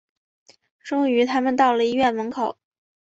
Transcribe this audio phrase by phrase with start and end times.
[0.83, 2.57] 终于他们到了医院门口